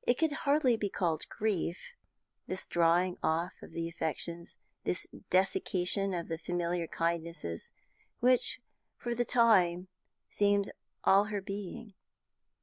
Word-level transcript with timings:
It 0.00 0.14
could 0.16 0.32
hardly 0.32 0.78
be 0.78 0.88
called 0.88 1.28
grief, 1.28 1.92
this 2.46 2.66
drawing 2.66 3.18
off 3.22 3.52
of 3.60 3.72
the 3.72 3.86
affections, 3.86 4.56
this 4.84 5.06
desiccation 5.28 6.14
of 6.14 6.28
the 6.28 6.38
familiar 6.38 6.86
kindnesses 6.86 7.70
which 8.20 8.62
for 8.96 9.14
the 9.14 9.26
time 9.26 9.88
seemed 10.30 10.72
all 11.04 11.24
her 11.24 11.42
being. 11.42 11.92